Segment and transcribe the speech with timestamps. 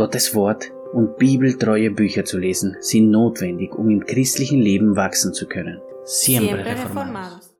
[0.00, 5.46] Gottes Wort und bibeltreue Bücher zu lesen sind notwendig, um im christlichen Leben wachsen zu
[5.46, 5.78] können.
[6.04, 7.54] Siempre reformados.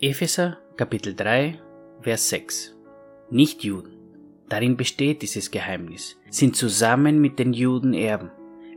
[0.00, 1.60] Epheser Kapitel 3
[2.00, 2.74] Vers 6
[3.28, 3.98] Nicht-Juden,
[4.48, 8.30] darin besteht dieses Geheimnis, sind zusammen mit den Juden Erben,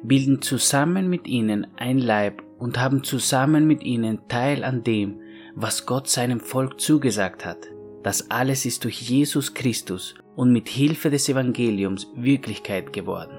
[0.04, 5.22] bilden zusammen mit ihnen ein Leib und haben zusammen mit ihnen Teil an dem,
[5.56, 7.70] was Gott seinem Volk zugesagt hat.
[8.04, 13.38] Das alles ist durch Jesus Christus und mit Hilfe des Evangeliums Wirklichkeit geworden.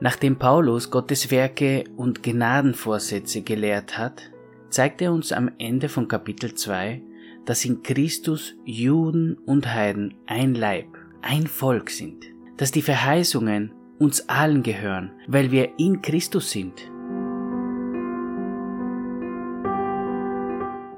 [0.00, 4.30] Nachdem Paulus Gottes Werke und Gnadenvorsätze gelehrt hat,
[4.70, 7.02] zeigt er uns am Ende von Kapitel 2,
[7.44, 10.88] dass in Christus Juden und Heiden ein Leib,
[11.20, 12.24] ein Volk sind,
[12.56, 16.80] dass die Verheißungen uns allen gehören, weil wir in Christus sind.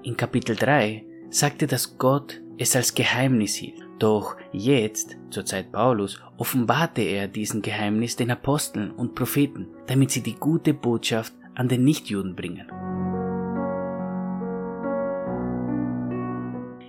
[0.05, 3.87] In Kapitel 3 sagte, dass Gott es als Geheimnis hielt.
[3.99, 10.23] Doch jetzt, zur Zeit Paulus, offenbarte er diesen Geheimnis den Aposteln und Propheten, damit sie
[10.23, 12.71] die gute Botschaft an den Nichtjuden bringen.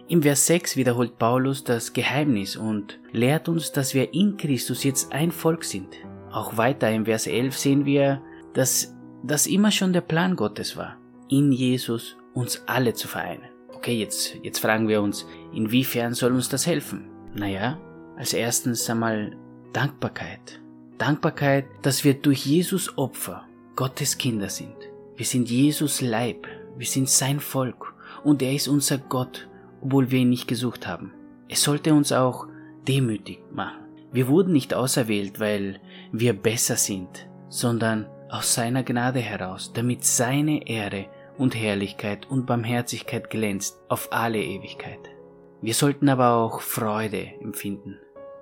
[0.08, 5.12] Im Vers 6 wiederholt Paulus das Geheimnis und lehrt uns, dass wir in Christus jetzt
[5.14, 5.96] ein Volk sind.
[6.32, 8.22] Auch weiter im Vers 11 sehen wir,
[8.54, 13.50] dass das immer schon der Plan Gottes war, in Jesus uns alle zu vereinen.
[13.80, 17.06] Okay, jetzt, jetzt fragen wir uns, inwiefern soll uns das helfen?
[17.34, 17.80] Naja,
[18.18, 19.38] als erstens einmal
[19.72, 20.60] Dankbarkeit.
[20.98, 24.76] Dankbarkeit, dass wir durch Jesus Opfer Gottes Kinder sind.
[25.16, 26.46] Wir sind Jesus Leib,
[26.78, 27.94] wir sind sein Volk
[28.26, 29.48] und er ist unser Gott,
[29.80, 31.14] obwohl wir ihn nicht gesucht haben.
[31.48, 32.48] Es sollte uns auch
[32.86, 33.86] demütig machen.
[34.12, 35.80] Wir wurden nicht auserwählt, weil
[36.12, 41.06] wir besser sind, sondern aus seiner Gnade heraus, damit seine Ehre
[41.40, 45.00] und Herrlichkeit und Barmherzigkeit glänzt auf alle Ewigkeit.
[45.62, 47.98] Wir sollten aber auch Freude empfinden.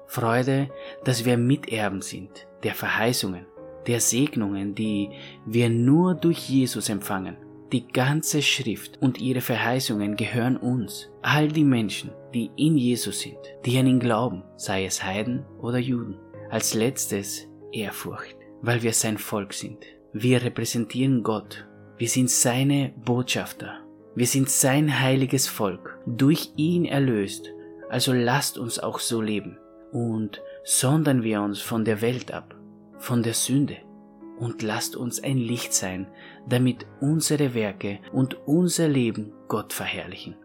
[0.08, 0.70] Freude,
[1.03, 3.45] dass wir Miterben sind der Verheißungen,
[3.86, 5.09] der Segnungen, die
[5.45, 7.38] wir nur durch Jesus empfangen.
[7.72, 13.40] Die ganze Schrift und ihre Verheißungen gehören uns, all die Menschen, die in Jesus sind,
[13.66, 16.18] die an ihn glauben, sei es Heiden oder Juden.
[16.50, 19.85] Als letztes Ehrfurcht, weil wir sein Volk sind.
[20.14, 23.80] Wir repräsentieren Gott wir sind seine Botschafter.
[24.13, 27.52] Wir sind sein heiliges Volk, durch ihn erlöst.
[27.90, 29.58] Also lasst uns auch so leben.
[29.91, 32.56] Und sondern wir uns von der Welt ab,
[33.00, 33.78] von der Sünde.
[34.40, 36.08] Und lasst uns ein Licht sein,
[36.47, 40.35] damit unsere Werke und unser Leben Gott verherrlichen.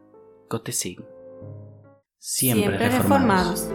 [0.48, 1.04] Gottes Segen.
[2.18, 3.68] Siempre, reformados.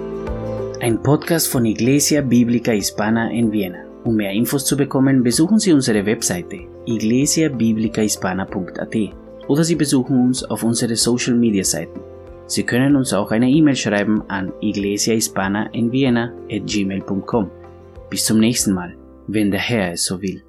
[0.79, 3.83] Ein Podcast von Iglesia Bíblica Hispana en Viena.
[4.03, 8.95] Um mehr Infos zu bekommen, besuchen Sie unsere Webseite iglesiabiblicahispana.at
[9.47, 11.99] oder Sie besuchen uns auf unsere Social Media Seiten.
[12.47, 17.51] Sie können uns auch eine E-Mail schreiben an iglesiahispana in Vienna at gmail.com.
[18.09, 18.95] Bis zum nächsten Mal,
[19.27, 20.46] wenn der Herr es so will.